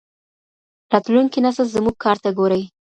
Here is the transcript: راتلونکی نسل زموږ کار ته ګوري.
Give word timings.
راتلونکی 0.93 1.39
نسل 1.45 1.65
زموږ 1.75 1.95
کار 2.03 2.17
ته 2.23 2.29
ګوري. 2.37 2.63